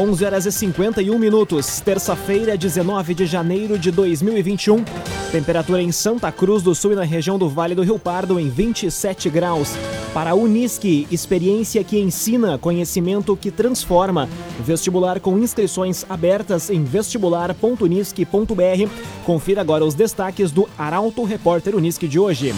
[0.00, 4.82] 11 horas e 51 minutos, terça-feira, 19 de janeiro de 2021.
[5.30, 8.48] Temperatura em Santa Cruz do Sul e na região do Vale do Rio Pardo em
[8.48, 9.74] 27 graus.
[10.14, 14.26] Para a Unisque, experiência que ensina, conhecimento que transforma.
[14.60, 18.90] Vestibular com inscrições abertas em vestibular.unisque.br.
[19.26, 22.54] Confira agora os destaques do Arauto Repórter Unisque de hoje.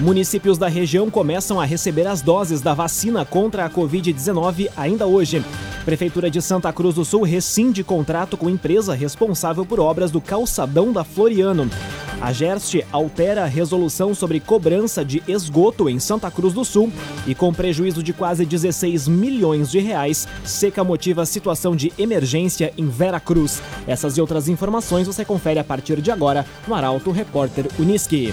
[0.00, 5.44] Municípios da região começam a receber as doses da vacina contra a Covid-19 ainda hoje.
[5.84, 10.92] Prefeitura de Santa Cruz do Sul rescinde contrato com empresa responsável por obras do calçadão
[10.92, 11.70] da Floriano.
[12.20, 16.92] A Gerst altera a resolução sobre cobrança de esgoto em Santa Cruz do Sul
[17.24, 22.72] e com prejuízo de quase 16 milhões de reais, Seca motiva a situação de emergência
[22.76, 23.62] em Vera Cruz.
[23.86, 28.32] Essas e outras informações você confere a partir de agora no Arauto Repórter Uniski.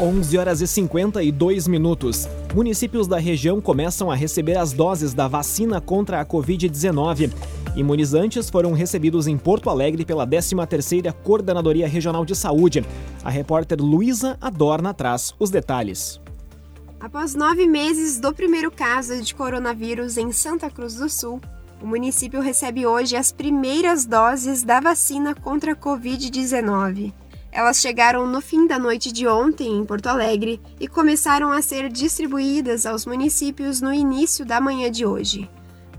[0.00, 2.28] 11 horas e 52 minutos.
[2.54, 7.32] Municípios da região começam a receber as doses da vacina contra a Covid-19.
[7.74, 12.84] Imunizantes foram recebidos em Porto Alegre pela 13ª Coordenadoria Regional de Saúde.
[13.24, 16.20] A repórter Luísa Adorna traz os detalhes.
[17.00, 21.40] Após nove meses do primeiro caso de coronavírus em Santa Cruz do Sul,
[21.82, 27.12] o município recebe hoje as primeiras doses da vacina contra a Covid-19.
[27.50, 31.88] Elas chegaram no fim da noite de ontem em Porto Alegre e começaram a ser
[31.88, 35.50] distribuídas aos municípios no início da manhã de hoje.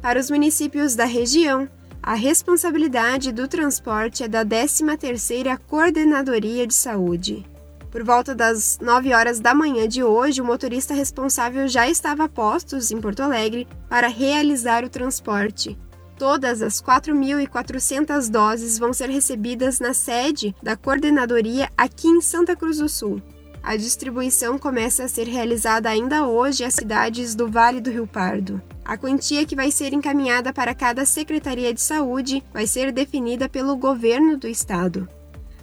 [0.02, 1.68] Para os municípios da região,
[2.02, 7.46] a responsabilidade do transporte é da 13ª Coordenadoria de Saúde.
[7.92, 12.30] Por volta das 9 horas da manhã de hoje, o motorista responsável já estava a
[12.30, 15.78] postos em Porto Alegre para realizar o transporte.
[16.20, 22.80] Todas as 4.400 doses vão ser recebidas na sede da coordenadoria aqui em Santa Cruz
[22.80, 23.22] do Sul.
[23.64, 28.62] A distribuição começa a ser realizada ainda hoje às cidades do Vale do Rio Pardo.
[28.84, 33.78] A quantia que vai ser encaminhada para cada Secretaria de Saúde vai ser definida pelo
[33.78, 35.08] governo do estado.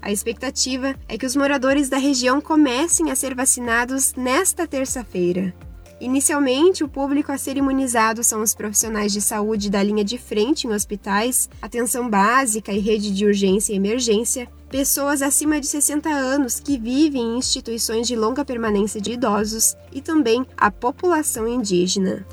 [0.01, 5.53] A expectativa é que os moradores da região comecem a ser vacinados nesta terça-feira.
[5.99, 10.67] Inicialmente, o público a ser imunizado são os profissionais de saúde da linha de frente
[10.67, 16.61] em hospitais, atenção básica e rede de urgência e emergência, pessoas acima de 60 anos
[16.61, 22.27] que vivem em instituições de longa permanência de idosos e também a população indígena.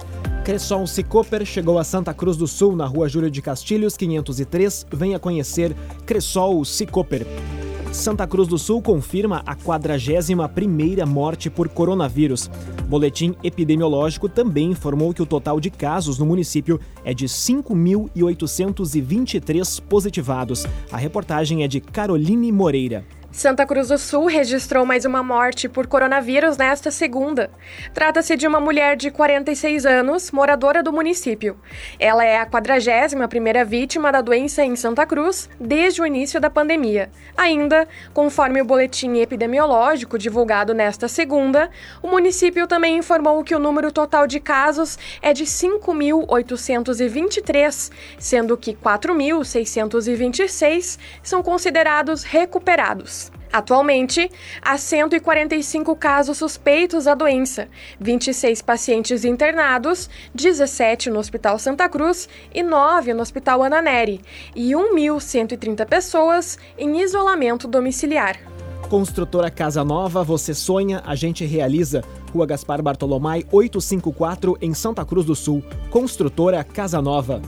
[0.43, 4.87] Cressol Cicoper chegou a Santa Cruz do Sul, na rua Júlio de Castilhos, 503.
[4.91, 5.73] Venha conhecer
[6.05, 7.25] Cressol Cicoper.
[7.93, 12.49] Santa Cruz do Sul confirma a 41ª morte por coronavírus.
[12.87, 20.65] Boletim epidemiológico também informou que o total de casos no município é de 5.823 positivados.
[20.91, 23.05] A reportagem é de Caroline Moreira.
[23.33, 27.49] Santa Cruz do Sul registrou mais uma morte por coronavírus nesta segunda.
[27.91, 31.57] Trata-se de uma mulher de 46 anos, moradora do município.
[31.99, 37.09] Ela é a 41ª vítima da doença em Santa Cruz desde o início da pandemia.
[37.35, 41.71] Ainda, conforme o boletim epidemiológico divulgado nesta segunda,
[42.03, 48.75] o município também informou que o número total de casos é de 5.823, sendo que
[48.75, 53.22] 4.626 são considerados recuperados.
[53.53, 54.31] Atualmente,
[54.63, 57.67] há 145 casos suspeitos da doença,
[57.99, 64.19] 26 pacientes internados, 17 no Hospital Santa Cruz e 9 no Hospital Ana Neri,
[64.55, 68.39] e 1.130 pessoas em isolamento domiciliar.
[68.89, 72.03] Construtora Casa Nova, você sonha, a gente realiza.
[72.33, 75.63] Rua Gaspar Bartolomai, 854, em Santa Cruz do Sul.
[75.91, 77.39] Construtora Casa Nova.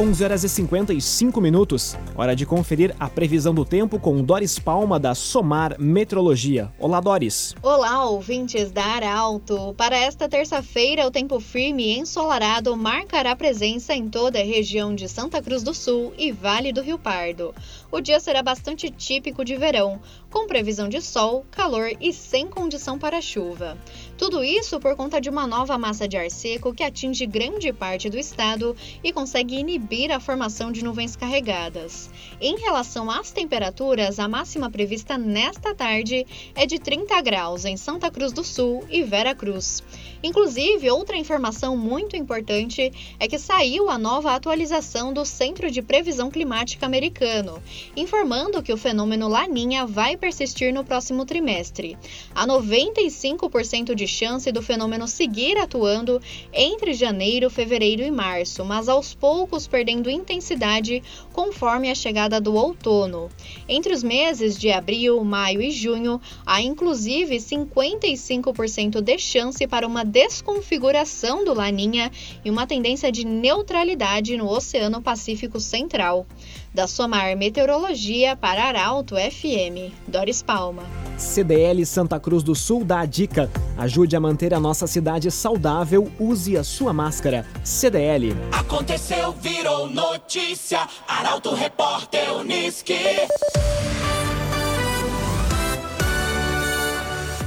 [0.00, 1.96] 11 horas e 55 minutos.
[2.14, 6.72] Hora de conferir a previsão do tempo com Doris Palma da Somar Metrologia.
[6.78, 7.52] Olá, Doris.
[7.60, 9.74] Olá, ouvintes da Arauto.
[9.76, 15.08] Para esta terça-feira, o tempo firme e ensolarado marcará presença em toda a região de
[15.08, 17.52] Santa Cruz do Sul e Vale do Rio Pardo.
[17.90, 23.00] O dia será bastante típico de verão, com previsão de sol, calor e sem condição
[23.00, 23.76] para chuva.
[24.18, 28.10] Tudo isso por conta de uma nova massa de ar seco que atinge grande parte
[28.10, 32.10] do estado e consegue inibir a formação de nuvens carregadas.
[32.40, 36.26] Em relação às temperaturas, a máxima prevista nesta tarde
[36.56, 39.84] é de 30 graus em Santa Cruz do Sul e Vera Cruz.
[40.22, 46.30] Inclusive, outra informação muito importante é que saiu a nova atualização do Centro de Previsão
[46.30, 47.62] Climática americano,
[47.96, 51.96] informando que o fenômeno Laninha vai persistir no próximo trimestre.
[52.34, 56.20] Há 95% de chance do fenômeno seguir atuando
[56.52, 63.28] entre janeiro, fevereiro e março, mas aos poucos perdendo intensidade conforme a chegada do outono.
[63.68, 70.07] Entre os meses de abril, maio e junho, há inclusive 55% de chance para uma
[70.08, 72.10] desconfiguração do Laninha
[72.44, 76.26] e uma tendência de neutralidade no Oceano Pacífico Central.
[76.74, 80.82] Da Somar Meteorologia para Arauto FM, Doris Palma.
[81.16, 83.50] CDL Santa Cruz do Sul dá a dica.
[83.76, 87.44] Ajude a manter a nossa cidade saudável, use a sua máscara.
[87.64, 88.36] CDL.
[88.52, 90.86] Aconteceu, virou notícia.
[91.06, 92.94] Arauto Repórter Uniski.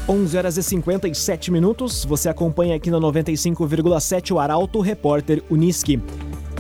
[0.10, 2.04] 11 horas e 57 minutos.
[2.06, 6.02] Você acompanha aqui na 95,7 o Arauto Repórter Uniski.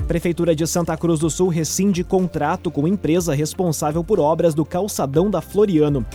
[0.07, 5.29] Prefeitura de Santa Cruz do Sul rescinde contrato com empresa responsável por obras do calçadão
[5.29, 6.05] da Floriano.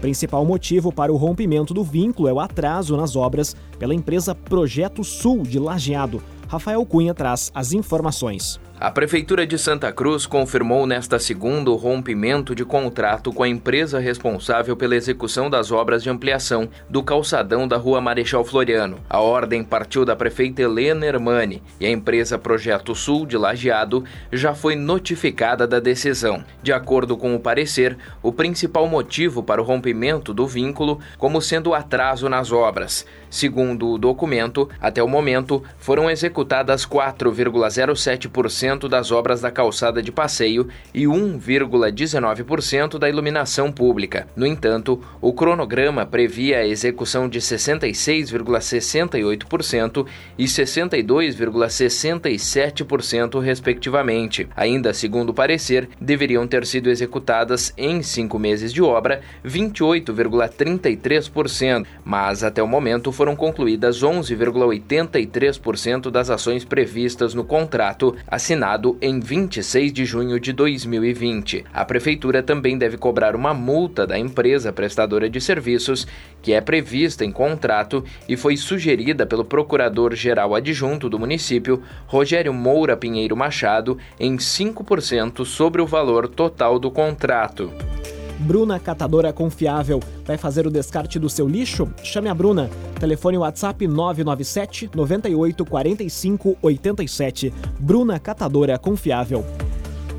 [0.00, 5.02] Principal motivo para o rompimento do vínculo é o atraso nas obras pela empresa Projeto
[5.02, 6.22] Sul de Lajeado.
[6.48, 8.60] Rafael Cunha traz as informações.
[8.84, 13.98] A Prefeitura de Santa Cruz confirmou nesta segunda o rompimento de contrato com a empresa
[13.98, 18.98] responsável pela execução das obras de ampliação do calçadão da Rua Marechal Floriano.
[19.08, 24.54] A ordem partiu da prefeita Helena Hermani e a empresa Projeto Sul de Lajeado já
[24.54, 26.44] foi notificada da decisão.
[26.62, 31.70] De acordo com o parecer, o principal motivo para o rompimento do vínculo como sendo
[31.70, 33.06] o atraso nas obras.
[33.30, 40.66] Segundo o documento, até o momento foram executadas 4,07% das obras da calçada de passeio
[40.92, 44.26] e 1,19% da iluminação pública.
[44.34, 50.06] No entanto, o cronograma previa a execução de 66,68%
[50.36, 54.48] e 62,67%, respectivamente.
[54.56, 62.42] Ainda segundo o parecer, deveriam ter sido executadas em cinco meses de obra 28,33%, mas
[62.42, 68.63] até o momento foram concluídas 11,83% das ações previstas no contrato assinado
[69.02, 71.66] em 26 de junho de 2020.
[71.70, 76.06] A Prefeitura também deve cobrar uma multa da empresa prestadora de serviços,
[76.40, 82.96] que é prevista em contrato e foi sugerida pelo Procurador-Geral Adjunto do município, Rogério Moura
[82.96, 87.70] Pinheiro Machado, em 5% sobre o valor total do contrato.
[88.44, 90.00] Bruna Catadora Confiável.
[90.26, 91.88] Vai fazer o descarte do seu lixo?
[92.02, 92.68] Chame a Bruna.
[93.00, 97.54] Telefone WhatsApp 997 98 45 87.
[97.80, 99.46] Bruna Catadora Confiável.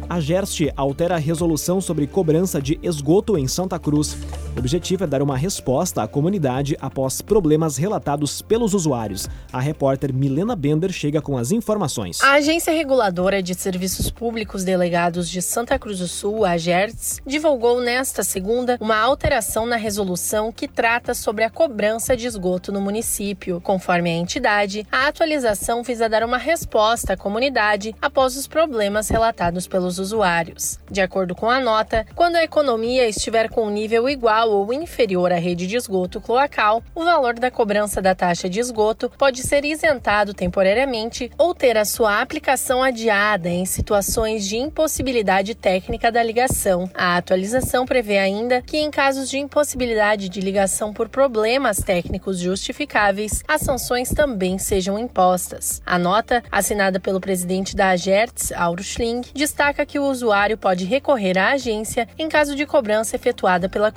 [0.09, 4.17] A Gerst altera a resolução sobre cobrança de esgoto em Santa Cruz.
[4.55, 9.27] O objetivo é dar uma resposta à comunidade após problemas relatados pelos usuários.
[9.51, 12.21] A repórter Milena Bender chega com as informações.
[12.21, 17.81] A Agência Reguladora de Serviços Públicos Delegados de Santa Cruz do Sul, a GERTS, divulgou
[17.81, 23.59] nesta segunda uma alteração na resolução que trata sobre a cobrança de esgoto no município.
[23.59, 29.67] Conforme a entidade, a atualização visa dar uma resposta à comunidade após os problemas relatados
[29.67, 30.79] pelos usuários.
[30.89, 35.31] De acordo com a nota, quando a economia estiver com um nível igual ou inferior
[35.31, 39.65] à rede de esgoto cloacal, o valor da cobrança da taxa de esgoto pode ser
[39.65, 46.89] isentado temporariamente ou ter a sua aplicação adiada em situações de impossibilidade técnica da ligação.
[46.93, 53.43] A atualização prevê ainda que, em casos de impossibilidade de ligação por problemas técnicos justificáveis,
[53.47, 55.81] as sanções também sejam impostas.
[55.85, 61.37] A nota, assinada pelo presidente da Agertz, Auro Schling, destaca que o usuário pode recorrer
[61.37, 63.91] à agência em caso de cobrança efetuada pela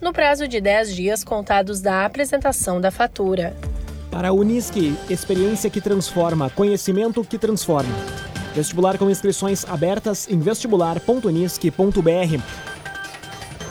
[0.00, 3.56] No prazo de 10 dias contados da apresentação da fatura.
[4.10, 7.92] Para a Unisque, experiência que transforma, conhecimento que transforma.
[8.54, 12.42] Vestibular com inscrições abertas em vestibular.unisque.br.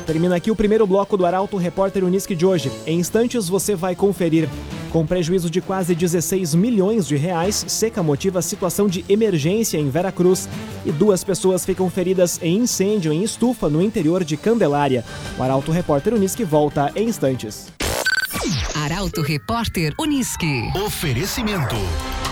[0.05, 2.69] Termina aqui o primeiro bloco do Arauto Repórter Unisque de hoje.
[2.86, 4.50] Em instantes você vai conferir.
[4.93, 10.47] Com prejuízo de quase 16 milhões de reais, seca motiva situação de emergência em Veracruz
[10.85, 15.03] e duas pessoas ficam feridas em incêndio em estufa no interior de Candelária.
[15.35, 17.73] O Arauto Repórter Unisque volta em instantes.
[18.75, 20.69] Arauto Repórter Unisque.
[20.85, 21.75] Oferecimento.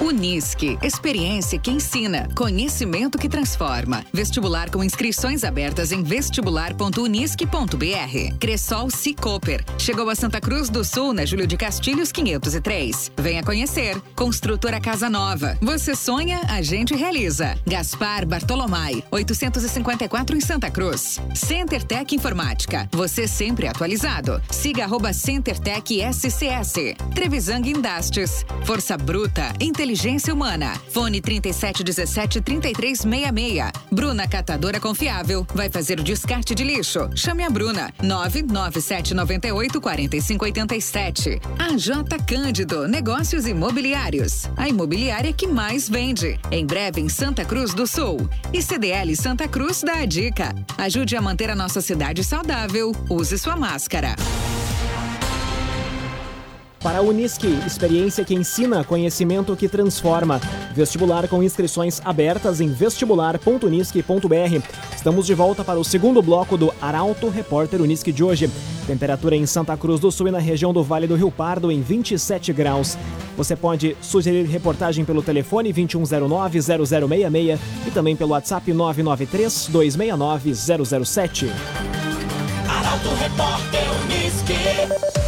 [0.01, 4.03] Unisque, experiência que ensina, conhecimento que transforma.
[4.12, 8.38] Vestibular com inscrições abertas em vestibular.unisque.br.
[8.39, 9.63] Cressol Cicoper.
[9.77, 13.12] Chegou a Santa Cruz do Sul, na Júlio de Castilhos 503.
[13.15, 14.01] Venha conhecer.
[14.15, 15.55] Construtora Casa Nova.
[15.62, 17.55] Você sonha, a gente realiza.
[17.67, 21.22] Gaspar Bartolomai, 854 em Santa Cruz.
[21.36, 22.89] CenterTech Informática.
[22.91, 24.41] Você sempre atualizado.
[24.50, 26.96] Siga arroba CenterTech SC RCS.
[27.13, 28.43] Trevisan Guindastes.
[28.65, 29.90] Força Bruta, Inteligência
[30.31, 30.74] Humana.
[30.89, 33.71] Fone 3717 3366.
[33.91, 35.45] Bruna Catadora Confiável.
[35.53, 37.10] Vai fazer o descarte de lixo.
[37.15, 37.93] Chame a Bruna.
[38.01, 41.41] 99798 4587.
[41.60, 42.88] A J Cândido.
[42.88, 44.50] Negócios Imobiliários.
[44.55, 46.39] A imobiliária que mais vende.
[46.50, 48.29] Em breve em Santa Cruz do Sul.
[48.53, 50.55] E CDL Santa Cruz dá a dica.
[50.77, 52.93] Ajude a manter a nossa cidade saudável.
[53.10, 54.15] Use sua máscara.
[56.83, 60.41] Para a Unisque, experiência que ensina, conhecimento que transforma.
[60.73, 64.65] Vestibular com inscrições abertas em vestibular.unisque.br.
[64.95, 68.50] Estamos de volta para o segundo bloco do Arauto Repórter Unisque de hoje.
[68.88, 71.83] Temperatura em Santa Cruz do Sul e na região do Vale do Rio Pardo em
[71.83, 72.97] 27 graus.
[73.38, 81.47] Você pode sugerir reportagem pelo telefone 2109-0066 e também pelo WhatsApp 993-269-007.
[82.67, 85.20] Arauto Repórter Unisque.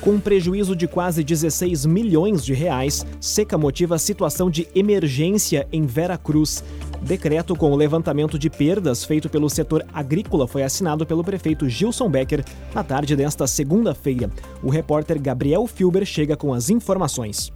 [0.00, 6.16] Com prejuízo de quase 16 milhões de reais, seca motiva situação de emergência em Vera
[6.16, 6.62] Cruz.
[7.02, 12.08] Decreto com o levantamento de perdas feito pelo setor agrícola foi assinado pelo prefeito Gilson
[12.08, 14.30] Becker na tarde desta segunda-feira.
[14.62, 17.52] O repórter Gabriel Filber chega com as informações.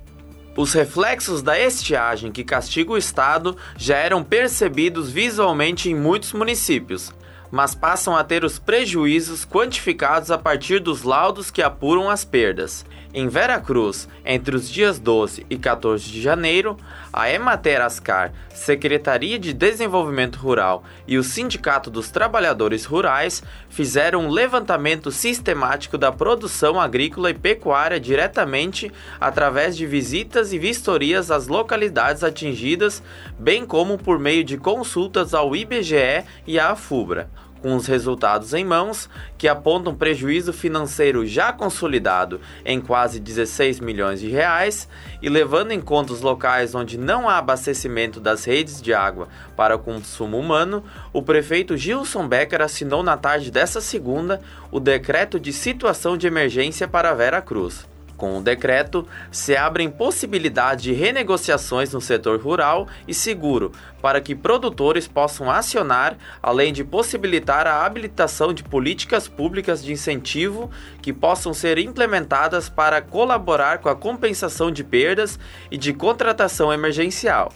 [0.57, 7.13] Os reflexos da estiagem que castiga o estado já eram percebidos visualmente em muitos municípios,
[7.53, 12.83] mas passam a ter os prejuízos quantificados a partir dos laudos que apuram as perdas.
[13.15, 16.79] Em Vera Cruz, entre os dias 12 e 14 de janeiro,
[17.13, 24.31] a Emater Ascar, Secretaria de Desenvolvimento Rural e o Sindicato dos Trabalhadores Rurais fizeram um
[24.31, 28.91] levantamento sistemático da produção agrícola e pecuária diretamente
[29.21, 33.03] através de visitas e vistorias às localidades atingidas,
[33.39, 37.29] bem como por meio de consultas ao IBGE e à AFUBRA
[37.63, 44.21] com os resultados em mãos, que apontam prejuízo financeiro já consolidado em quase 16 milhões
[44.21, 44.89] de reais,
[45.23, 49.77] e levando em conta os locais onde não há abastecimento das redes de água para
[49.77, 54.41] o consumo humano, o prefeito Gilson Becker assinou na tarde dessa segunda
[54.71, 57.92] o decreto de situação de emergência para Vera Cruz.
[58.23, 64.33] Com o decreto, se abrem possibilidades de renegociações no setor rural e seguro para que
[64.33, 70.71] produtores possam acionar, além de possibilitar a habilitação de políticas públicas de incentivo
[71.03, 75.37] que possam ser implementadas para colaborar com a compensação de perdas
[75.69, 77.53] e de contratação emergencial.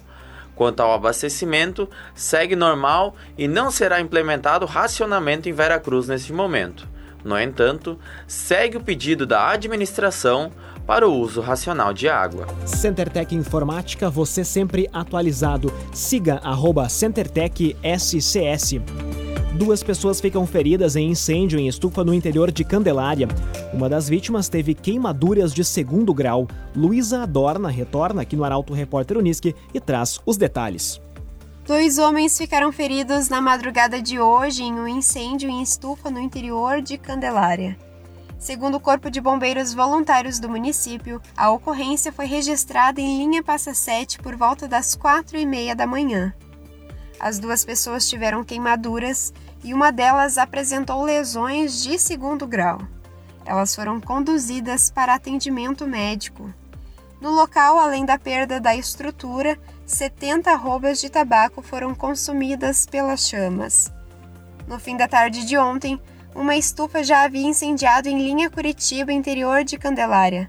[0.57, 6.96] Quanto ao abastecimento, segue normal e não será implementado racionamento em Veracruz neste momento.
[7.27, 10.53] No entanto, segue o pedido da administração
[10.87, 12.47] para o uso racional de água.
[12.65, 15.73] CenterTech Informática, você sempre atualizado.
[15.93, 18.81] Siga arroba CenterTech SCS.
[19.59, 23.27] Duas pessoas ficam feridas em incêndio em estufa no interior de Candelária.
[23.75, 26.47] Uma das vítimas teve queimaduras de segundo grau.
[26.77, 31.01] Luísa Adorna retorna aqui no Arauto Repórter Unisque e traz os detalhes.
[31.67, 36.81] Dois homens ficaram feridos na madrugada de hoje em um incêndio em estufa no interior
[36.81, 37.77] de Candelária.
[38.39, 43.75] Segundo o Corpo de Bombeiros Voluntários do município, a ocorrência foi registrada em linha Passa
[43.75, 46.33] 7 por volta das quatro e meia da manhã.
[47.19, 52.79] As duas pessoas tiveram queimaduras e uma delas apresentou lesões de segundo grau.
[53.45, 56.49] Elas foram conduzidas para atendimento médico.
[57.21, 63.93] No local, além da perda da estrutura, 70 arrobas de tabaco foram consumidas pelas chamas.
[64.67, 66.01] No fim da tarde de ontem,
[66.35, 70.49] uma estufa já havia incendiado em linha Curitiba, interior de Candelária.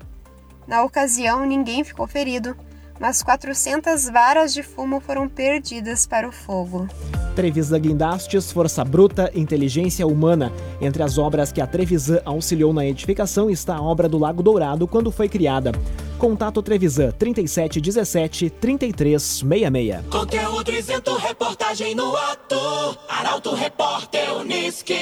[0.68, 2.58] Na ocasião, ninguém ficou ferido,
[3.00, 6.88] mas 400 varas de fumo foram perdidas para o fogo.
[7.36, 10.52] Trevisan Guindastes, Força Bruta, Inteligência Humana.
[10.82, 14.88] Entre as obras que a Trevisan auxiliou na edificação está a obra do Lago Dourado
[14.88, 15.72] quando foi criada.
[16.18, 20.08] Contato Trevisan 3717 3366.
[20.10, 22.98] Conteúdo isento, reportagem no ato.
[23.08, 24.98] Arauto Repórter Unisque.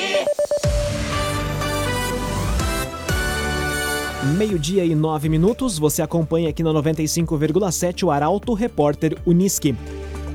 [4.38, 9.76] Meio-dia e nove minutos, você acompanha aqui na 95,7 o Arauto Repórter Unisque.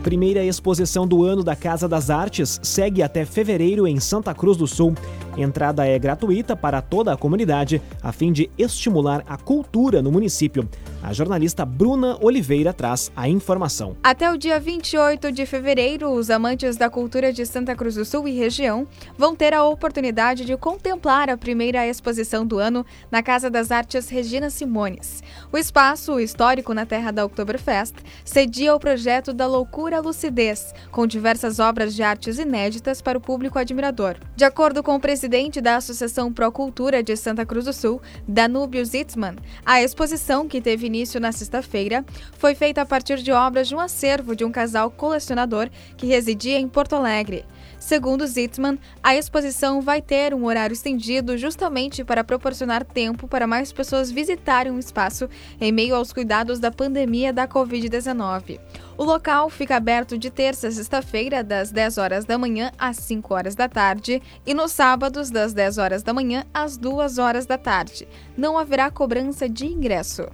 [0.02, 4.66] Primeira exposição do ano da Casa das Artes segue até fevereiro em Santa Cruz do
[4.66, 4.94] Sul.
[5.42, 10.68] Entrada é gratuita para toda a comunidade, a fim de estimular a cultura no município.
[11.02, 13.96] A jornalista Bruna Oliveira traz a informação.
[14.02, 18.28] Até o dia 28 de fevereiro, os amantes da cultura de Santa Cruz do Sul
[18.28, 23.48] e região vão ter a oportunidade de contemplar a primeira exposição do ano na Casa
[23.48, 25.22] das Artes Regina Simones.
[25.50, 31.58] O espaço histórico na terra da Oktoberfest cedia o projeto da Loucura Lucidez, com diversas
[31.58, 34.16] obras de artes inéditas para o público admirador.
[34.36, 38.84] De acordo com o presidente da Associação Pro Cultura de Santa Cruz do Sul, Danúbio
[38.84, 42.04] Zitzmann, a exposição que teve início na sexta-feira
[42.36, 46.58] foi feita a partir de obras de um acervo de um casal colecionador que residia
[46.58, 47.44] em Porto Alegre.
[47.80, 53.72] Segundo Zitzman, a exposição vai ter um horário estendido justamente para proporcionar tempo para mais
[53.72, 55.26] pessoas visitarem o espaço
[55.58, 58.60] em meio aos cuidados da pandemia da Covid-19.
[58.98, 63.32] O local fica aberto de terça a sexta-feira, das 10 horas da manhã às 5
[63.32, 67.56] horas da tarde, e nos sábados, das 10 horas da manhã às 2 horas da
[67.56, 68.06] tarde.
[68.36, 70.26] Não haverá cobrança de ingresso.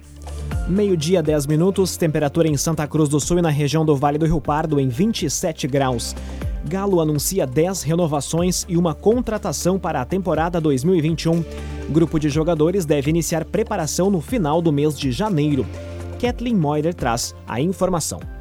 [0.67, 4.25] Meio-dia, 10 minutos, temperatura em Santa Cruz do Sul e na região do Vale do
[4.25, 6.13] Rio Pardo em 27 graus.
[6.67, 11.43] Galo anuncia 10 renovações e uma contratação para a temporada 2021.
[11.89, 15.65] Grupo de jogadores deve iniciar preparação no final do mês de janeiro.
[16.19, 18.36] Kathleen Moider traz a informação.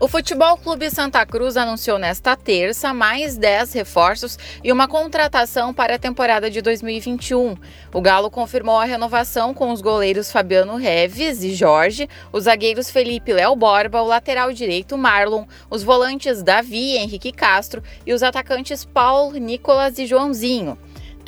[0.00, 5.96] O Futebol Clube Santa Cruz anunciou nesta terça mais 10 reforços e uma contratação para
[5.96, 7.56] a temporada de 2021.
[7.92, 13.32] O Galo confirmou a renovação com os goleiros Fabiano Reves e Jorge, os zagueiros Felipe
[13.32, 18.84] Léo Borba, o lateral direito Marlon, os volantes Davi e Henrique Castro e os atacantes
[18.84, 20.78] Paulo, Nicolas e Joãozinho.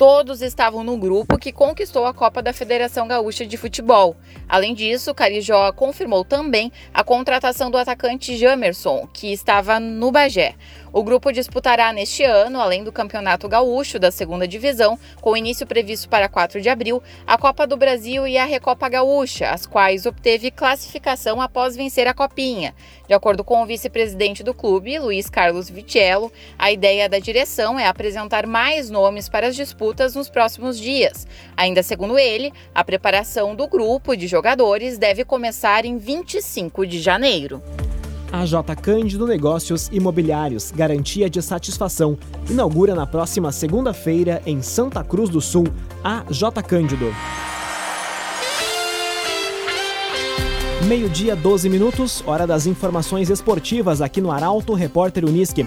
[0.01, 4.15] Todos estavam no grupo que conquistou a Copa da Federação Gaúcha de Futebol.
[4.49, 10.55] Além disso, Carijó confirmou também a contratação do atacante Jamerson, que estava no Bagé.
[10.91, 16.09] O grupo disputará neste ano, além do Campeonato Gaúcho da segunda divisão, com início previsto
[16.09, 20.49] para 4 de abril, a Copa do Brasil e a Recopa Gaúcha, as quais obteve
[20.49, 22.73] classificação após vencer a Copinha.
[23.11, 27.85] De acordo com o vice-presidente do clube, Luiz Carlos Vitello, a ideia da direção é
[27.85, 31.27] apresentar mais nomes para as disputas nos próximos dias.
[31.57, 37.61] Ainda segundo ele, a preparação do grupo de jogadores deve começar em 25 de janeiro.
[38.31, 42.17] A J Cândido Negócios Imobiliários, garantia de satisfação,
[42.49, 45.65] inaugura na próxima segunda-feira em Santa Cruz do Sul,
[46.01, 47.13] a J Cândido.
[50.87, 55.65] Meio-dia, 12 minutos, hora das informações esportivas aqui no Arauto Repórter Unisque.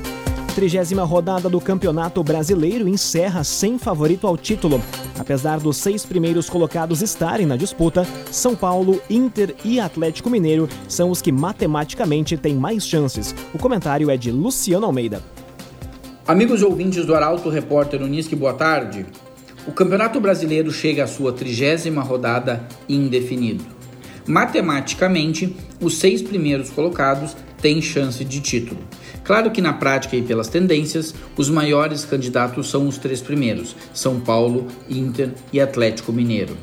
[0.57, 4.83] Trigésima rodada do Campeonato Brasileiro encerra sem favorito ao título.
[5.19, 11.11] Apesar dos seis primeiros colocados estarem na disputa, São Paulo, Inter e Atlético Mineiro são
[11.11, 13.35] os que matematicamente têm mais chances.
[13.55, 15.23] O comentário é de Luciano Almeida.
[16.27, 19.07] Amigos ouvintes do Arauto Repórter Unisque, boa tarde.
[19.67, 23.75] O Campeonato Brasileiro chega à sua trigésima rodada indefinido.
[24.27, 28.81] Matematicamente, os seis primeiros colocados têm chance de título.
[29.23, 34.21] Claro que na prática e pelas tendências, os maiores candidatos são os três primeiros: São
[34.21, 36.57] Paulo, Inter e Atlético Mineiro.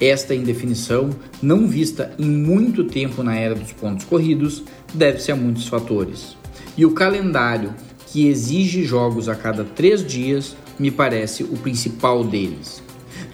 [0.00, 1.10] Esta indefinição,
[1.42, 4.62] não vista em muito tempo na era dos pontos corridos,
[4.94, 6.36] deve-se a muitos fatores.
[6.76, 7.74] E o calendário,
[8.06, 12.82] que exige jogos a cada três dias, me parece o principal deles.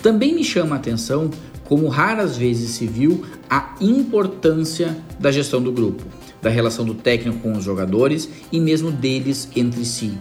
[0.03, 1.31] Também me chama a atenção
[1.65, 6.03] como raras vezes se viu a importância da gestão do grupo,
[6.41, 10.13] da relação do técnico com os jogadores e mesmo deles entre si.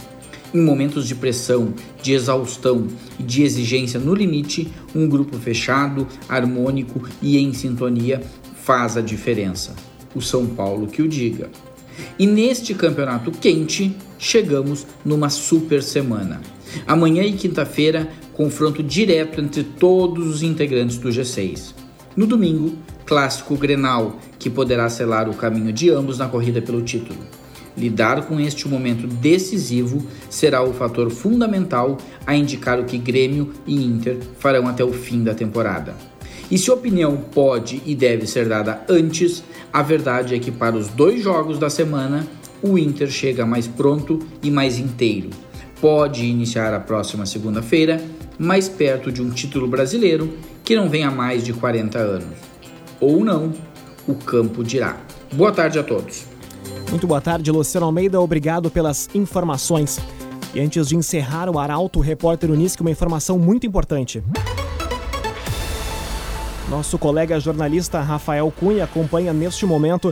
[0.53, 2.87] Em momentos de pressão, de exaustão
[3.19, 8.21] e de exigência no limite, um grupo fechado, harmônico e em sintonia
[8.63, 9.75] faz a diferença.
[10.13, 11.49] O São Paulo que o diga.
[12.19, 16.41] E neste campeonato quente, chegamos numa super semana.
[16.87, 21.73] Amanhã e quinta-feira, confronto direto entre todos os integrantes do G6.
[22.15, 22.73] No domingo,
[23.05, 27.19] clássico Grenal, que poderá selar o caminho de ambos na corrida pelo título.
[27.75, 33.83] Lidar com este momento decisivo será o fator fundamental a indicar o que Grêmio e
[33.83, 35.95] Inter farão até o fim da temporada.
[36.51, 40.87] E se opinião pode e deve ser dada antes, a verdade é que para os
[40.87, 42.27] dois jogos da semana,
[42.63, 45.29] o Inter chega mais pronto e mais inteiro.
[45.81, 48.01] Pode iniciar a próxima segunda-feira
[48.39, 52.37] mais perto de um título brasileiro que não vem há mais de 40 anos.
[53.01, 53.53] Ou não,
[54.07, 54.97] o campo dirá.
[55.33, 56.25] Boa tarde a todos.
[56.89, 58.21] Muito boa tarde, Luciano Almeida.
[58.21, 59.99] Obrigado pelas informações.
[60.55, 64.23] E antes de encerrar o Arauto, o repórter Unisque, uma informação muito importante.
[66.69, 70.11] Nosso colega jornalista Rafael Cunha acompanha neste momento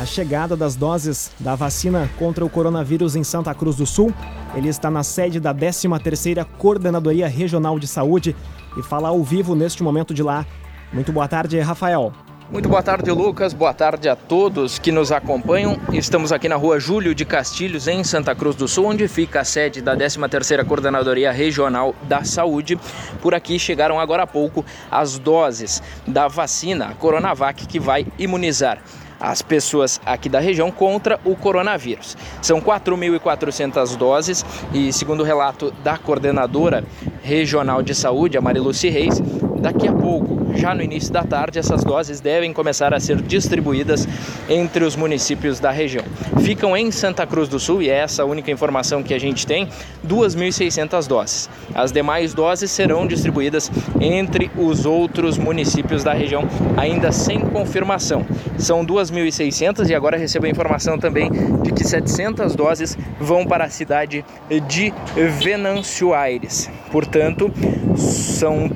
[0.00, 4.14] a chegada das doses da vacina contra o coronavírus em Santa Cruz do Sul.
[4.54, 8.34] Ele está na sede da 13ª Coordenadoria Regional de Saúde
[8.78, 10.46] e fala ao vivo neste momento de lá.
[10.90, 12.14] Muito boa tarde, Rafael.
[12.50, 13.52] Muito boa tarde, Lucas.
[13.52, 15.78] Boa tarde a todos que nos acompanham.
[15.92, 19.44] Estamos aqui na rua Júlio de Castilhos, em Santa Cruz do Sul, onde fica a
[19.44, 22.80] sede da 13ª Coordenadoria Regional da Saúde.
[23.20, 28.78] Por aqui chegaram agora há pouco as doses da vacina Coronavac que vai imunizar
[29.20, 32.16] as pessoas aqui da região contra o coronavírus.
[32.40, 36.84] São 4.400 doses e, segundo o relato da coordenadora
[37.22, 39.20] regional de saúde, a Mariluci Reis,
[39.60, 44.08] daqui a pouco, já no início da tarde, essas doses devem começar a ser distribuídas
[44.48, 46.04] entre os municípios da região.
[46.42, 49.46] Ficam em Santa Cruz do Sul, e é essa a única informação que a gente
[49.46, 49.68] tem,
[50.06, 51.50] 2.600 doses.
[51.74, 53.70] As demais doses serão distribuídas
[54.00, 56.44] entre os outros municípios da região,
[56.76, 58.24] ainda sem confirmação.
[58.58, 61.30] São 2.600 e agora recebo a informação também
[61.62, 64.24] de que 700 doses vão para a cidade
[64.68, 64.92] de
[65.38, 66.70] Venâncio Aires.
[66.90, 67.52] Portanto,
[67.96, 68.68] são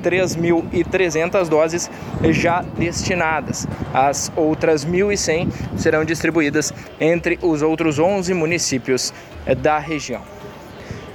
[0.83, 1.89] 3.300 doses
[2.31, 3.67] já destinadas.
[3.93, 9.13] As outras 1.100 serão distribuídas entre os outros 11 municípios
[9.61, 10.21] da região.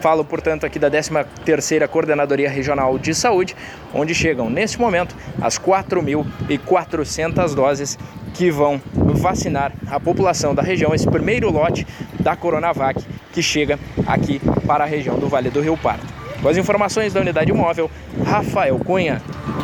[0.01, 3.55] Falo, portanto, aqui da 13ª Coordenadoria Regional de Saúde,
[3.92, 7.99] onde chegam, neste momento, as 4.400 doses
[8.33, 11.87] que vão vacinar a população da região, esse primeiro lote
[12.18, 16.10] da Coronavac que chega aqui para a região do Vale do Rio Pardo.
[16.42, 17.90] Com as informações da unidade móvel,
[18.24, 19.20] Rafael Cunha.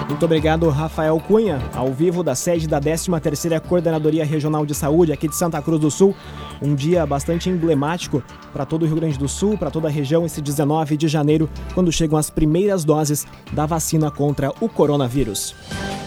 [0.09, 5.27] Muito obrigado, Rafael Cunha, ao vivo da sede da 13ª Coordenadoria Regional de Saúde aqui
[5.27, 6.15] de Santa Cruz do Sul.
[6.61, 10.27] Um dia bastante emblemático para todo o Rio Grande do Sul, para toda a região,
[10.27, 15.55] esse 19 de janeiro, quando chegam as primeiras doses da vacina contra o coronavírus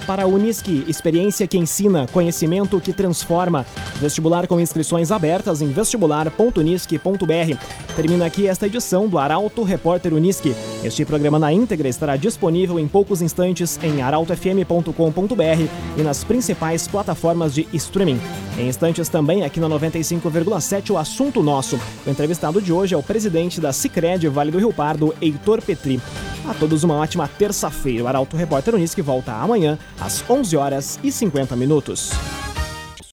[0.10, 3.64] para a Unisque, experiência que ensina, conhecimento que transforma.
[4.02, 7.94] Vestibular com inscrições abertas em vestibular.unisque.br.
[7.96, 10.56] Termina aqui esta edição do Arauto Repórter Unisque.
[10.84, 17.54] Este programa na íntegra estará disponível em poucos instantes em arautofm.com.br e nas principais plataformas
[17.54, 18.20] de streaming.
[18.58, 21.78] Em instantes também aqui na 95,7 o assunto nosso.
[22.06, 26.00] O entrevistado de hoje é o presidente da Sicredi Vale do Rio Pardo, Heitor Petri.
[26.48, 28.06] A todos uma ótima terça-feira.
[28.06, 32.12] O Arauto Repórter Unisque volta amanhã às 11 horas e 50 minutos.